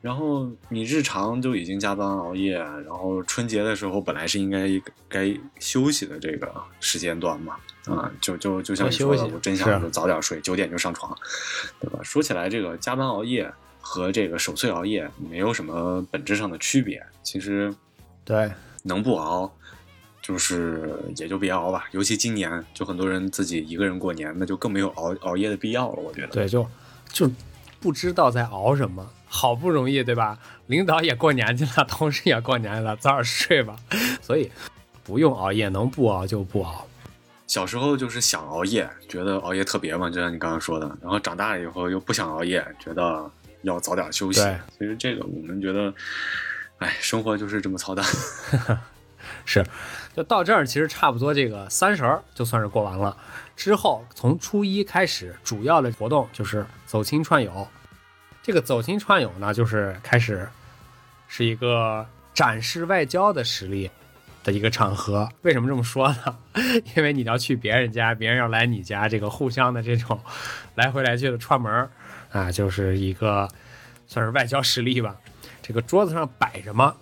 [0.00, 4.68] 然后你日常就已经加班熬夜，然后春节的时候本来是应该
[5.08, 7.56] 该休息的这个时间段嘛，
[7.86, 11.16] 啊，就就就像你说的，我真想就早点睡，九点就上床，
[11.80, 12.00] 对吧？
[12.02, 13.52] 说起来这个加班熬夜。
[13.90, 17.74] 和这个守岁熬夜没有什么本质上的区别，其实，
[18.22, 19.50] 对，能不熬，
[20.20, 21.86] 就是也就别熬吧。
[21.92, 26.02] 尤其今年，就很多人自己一个人过年，那就更没有熬熬夜的必要了。
[26.02, 26.68] 我觉得，对，就
[27.10, 27.30] 就
[27.80, 29.10] 不知道在熬什么。
[29.26, 30.38] 好不容易，对吧？
[30.66, 33.74] 领导也过年去了， 同事也过年了，早点睡吧。
[34.20, 34.50] 所以
[35.02, 36.86] 不用熬夜，能不熬就不熬。
[37.46, 40.86] 小时候就是想熬夜，觉得熬夜特别嘛，就像你刚刚说的。
[41.00, 43.30] 然后长大了以后又不想熬夜，觉得
[43.62, 44.40] 要早点休息。
[44.78, 45.92] 其实这个我们觉得，
[46.78, 48.04] 哎，生活就是这么操蛋。
[49.44, 49.64] 是，
[50.16, 53.16] 就到这儿，其实差不多这个三十儿就算是过完了。
[53.56, 57.66] 之后从初一开始，主要的活动就是走亲串友。
[58.42, 60.48] 这个走亲串友呢，就是开始
[61.26, 63.90] 是一个展示外交的实力。
[64.50, 66.38] 一个场合，为什么这么说呢？
[66.96, 70.20] 因为你要去别人家，别人要来你家，这个互相的这种
[70.76, 71.88] 来回来去的串门
[72.30, 73.48] 啊，就是一个
[74.06, 75.16] 算是外交实力吧。
[75.62, 76.96] 这个桌子上摆什么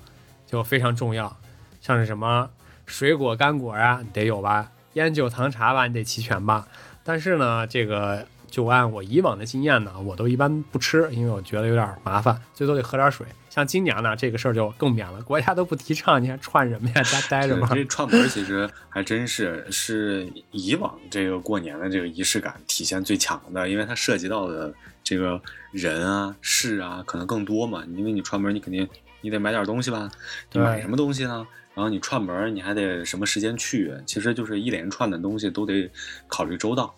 [0.46, 1.36] 就非常重要，
[1.80, 2.50] 像是什么
[2.86, 6.66] 水果干果啊，得有吧；烟酒糖茶吧，你得齐全吧。
[7.04, 8.26] 但是呢，这个。
[8.50, 13.26] 就按我以往的经验呢，我都一般不吃，因为我觉得有点麻烦，最多得喝点水。
[13.50, 17.02] 像今年呢，这个事儿就更免了，国家都不提倡，你还串什么呀？
[17.02, 17.68] 家 待着吗？
[17.72, 24.72] 这串门其实还真是是以往这个过年的这个仪式感体现最强的，因为它涉及到的
[25.02, 25.40] 这个
[25.72, 27.82] 人啊、事啊，可能更多嘛。
[27.96, 28.86] 因为你串门，你肯定
[29.22, 30.10] 你得买点东西吧？
[30.52, 31.46] 你买什么东西呢？
[31.74, 33.92] 然后你串门，你还得什么时间去？
[34.06, 35.90] 其实就是一连串的东西都得
[36.26, 36.94] 考虑周到。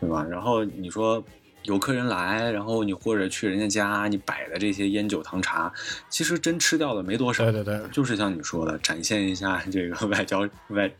[0.00, 0.24] 对吧？
[0.24, 1.22] 然后你说
[1.64, 5.72] 有客人来，然后你或者去人家家，你摆的这些烟酒糖茶，
[6.08, 7.44] 其实真吃掉的没多少。
[7.44, 10.90] 对对对，就是像你说的，展现一下这个外交外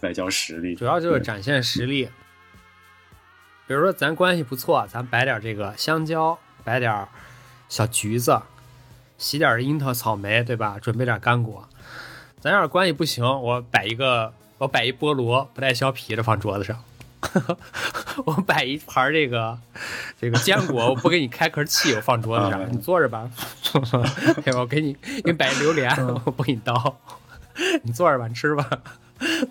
[0.00, 2.08] 外交实力，主要就是展现实力。
[3.66, 7.08] 比如说咱关系不错，咱摆点这个香蕉，摆点
[7.68, 8.42] 小橘子，
[9.16, 10.78] 洗点樱桃、草莓，对吧？
[10.78, 11.66] 准备点干果。
[12.38, 16.84] 咱要是关系不行，我摆一个，我摆一菠萝不带削皮的放桌子上。
[18.26, 19.58] 我摆一盘这个
[20.20, 23.30] 这个坚果，我不给你开壳器，我放桌子上，你坐着吧。
[24.56, 25.90] 我给你给你摆榴莲，
[26.24, 27.00] 我不给你刀，
[27.82, 28.68] 你坐着吧，你吃吧，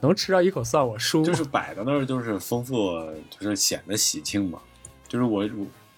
[0.02, 1.24] 能吃到一口算我输。
[1.24, 2.92] 就是摆在那儿，就是丰富，
[3.30, 4.60] 就是显得喜庆嘛。
[5.08, 5.48] 就是我，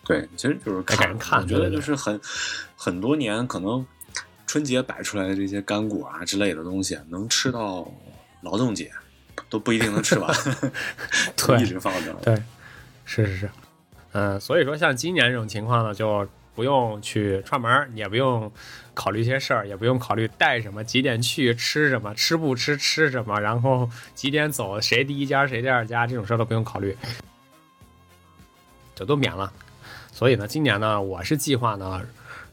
[0.06, 2.20] 对，其实就是看，看，我觉得就是很
[2.76, 3.86] 很多年，可能
[4.46, 7.92] 春节摆出来的这些干果啊之类的东西，能吃到
[8.42, 8.92] 劳动节。
[9.50, 10.34] 都不一定能吃完，
[11.38, 12.14] 对，一直放着。
[12.24, 12.36] 对，
[13.06, 13.50] 是是是，
[14.14, 18.52] 嗯，所以说像今年这种情况呢，就不用去串门，也不用
[18.94, 26.96] 考虑一些事儿，也不用考虑带什么，几点去吃什么，吃不吃吃什么，然后几点走，谁第一家谁第二家，这种事儿都不用考虑，
[28.96, 29.52] 就都免了。
[30.12, 32.02] 所以呢，今年呢，我是计划呢，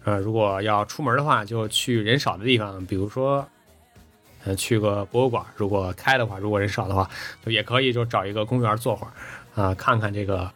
[0.05, 3.49] 呃，如果要出门的话，就去人少的地方，比如说。
[4.45, 7.09] 呃，去个博物馆，如果开的话，如果人少的话，
[7.45, 9.13] 就也可以就找一个公园坐会儿，
[9.63, 10.51] 啊，看看这个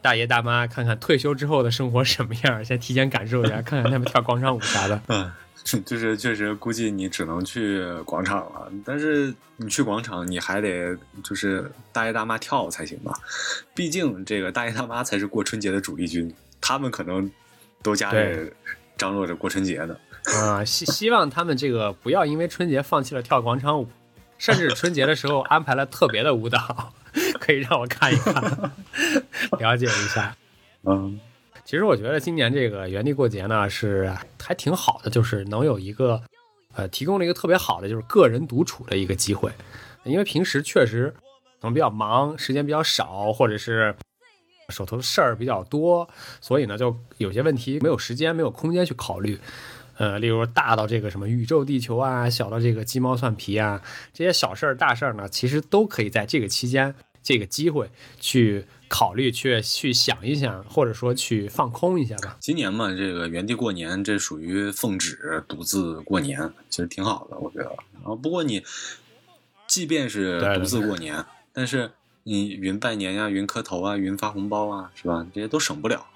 [0.00, 5.02] 大爷大妈，看看退休之后的生活什么样，先提前感受一下，看看他们跳广场舞啥的。
[5.08, 5.30] 嗯，
[5.84, 13.12] 就是确实估计你只能去广场了，但是你去广场，你还得就是大爷大妈跳才行吧？
[13.74, 17.30] 毕竟这个大爷大妈才是过春节的主力军，他们可能
[17.82, 18.50] 都家里
[18.96, 19.94] 张罗着过春节呢。
[20.34, 23.88] 啊，希希望他们这个不要因为春节放弃了跳广场舞，
[24.38, 26.92] 甚至春节的时候安排了特别的舞蹈，
[27.38, 28.34] 可以让我看一看，
[29.60, 30.36] 了解一下。
[30.82, 31.20] 嗯，
[31.64, 34.12] 其实我觉得今年这个原地过节呢是
[34.42, 36.20] 还挺好的，就是能有一个
[36.74, 39.50] 呃提供了一个特别好的就是个人独处的一个机会，
[40.04, 41.14] 因为平时确实
[41.60, 43.94] 可能比较忙，时间比较少，或者是
[44.68, 46.08] 手头的事儿比较多，
[46.40, 49.38] 所以呢就有些问题没有时间、没有空间去考虑。
[49.98, 53.82] 呃，例如大到这个什么宇宙地球啊，小到这个鸡毛蒜皮啊，
[54.12, 57.90] 这些小事儿、大事儿呢，其实都可以在这个期间、这个机会
[58.20, 62.36] 去考虑、去去想一想，或者说去放空一下吧。
[62.40, 67.74] 今年嘛，这个原地过年，这属于奉旨独自过年，其实挺好的，我觉得。
[67.94, 68.62] 然后不过你，
[69.66, 71.90] 即便是独自过年，但是
[72.24, 75.26] 你云拜年呀、云磕头啊、云发红包啊，是吧？
[75.34, 76.06] 这些都省不了。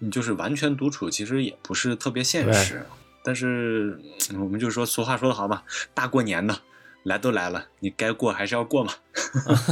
[0.00, 2.84] 你就是完全独处，其实也不是特别现实。
[3.22, 4.00] 但是
[4.34, 5.62] 我们就说俗话说得好嘛，
[5.94, 6.56] 大过年的，
[7.04, 8.92] 来都来了，你该过还是要过嘛。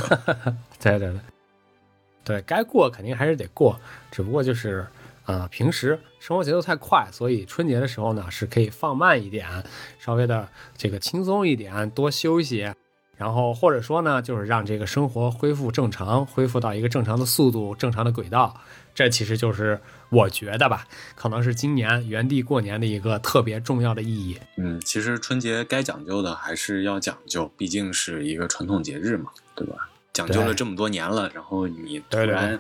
[0.81, 1.21] 对 对对，
[2.25, 3.81] 对该过肯定还是得过，
[4.11, 4.87] 只不过就是
[5.25, 9.47] 啊，平时生活节奏太快，所以春节的时候呢是可以放慢一点，
[9.99, 12.73] 稍微的这个轻松一点，多休息，
[13.19, 18.59] 然后或者说呢，就是让这个生活恢复正常，恢复到一个正常的速度、正常的轨道。
[18.95, 24.39] 这其实就是我觉得吧，可能是今年原地过年的一个特别重要的意义。
[24.57, 29.91] 嗯，其实春节该讲究的还是要讲究，毕竟是一个传统节日嘛，对吧？
[30.19, 32.59] 讲究了这么多年了，然后你突然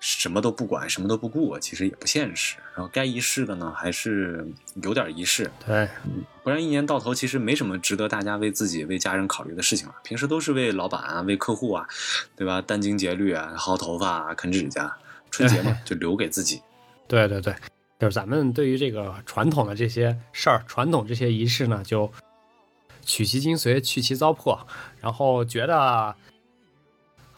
[0.00, 2.56] 什么都不管，什么都不顾，其实也不现实。
[2.74, 4.46] 然后该仪式的呢，还是
[4.82, 5.86] 有点仪式，对，
[6.42, 9.94] 不然一年到头其实没什么值得大家为自己、为家人考虑的事情了。
[10.02, 11.86] 平时都是为老板啊、为客户啊，
[12.34, 12.62] 对吧？
[12.62, 14.96] 殚精竭虑啊，薅头发啊、啃指甲。
[15.30, 16.62] 春节嘛，就留给自己。
[17.06, 17.54] 对对对，
[17.98, 22.10] 就是咱们对于这个传统的这些事儿、传统这些仪式呢，就
[23.04, 24.58] 取其精髓，去其糟粕，
[25.02, 26.16] 然后觉得。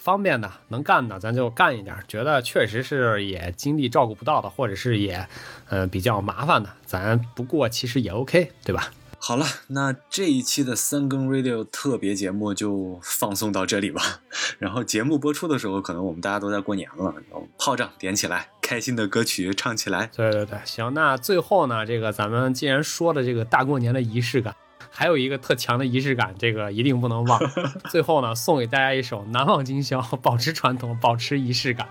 [0.07, 5.27] 方便的能干的，咱就干一点；觉得确实是也精力照顾不到的，或者是也，
[5.69, 8.93] 呃，比较麻烦的，咱不过其实也 OK，对吧？
[9.19, 14.21] 好了，那这一期的三更 Radio 特别节目就放送到这里吧。
[14.61, 20.09] 然后节目播出的时候，可能我们大家都在过年了，然后炮仗点起来，开心的歌曲唱起来。
[20.15, 24.55] 对对对，行，那最后呢，这个咱们既然说了这个大过年的仪式感。
[24.97, 27.39] 还有一个特强的仪式感，这个一定不能忘。
[27.93, 31.87] 最后呢，送给大家一首《难忘今宵》，保持传统，保持仪式感。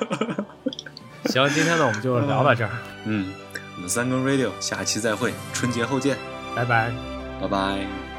[1.24, 2.70] 行，今天呢，我们就聊到这儿。
[3.06, 3.32] 嗯，
[3.76, 6.18] 我们三更 radio 下期再会，春节后见，
[6.54, 6.92] 拜拜，
[7.40, 8.17] 拜拜。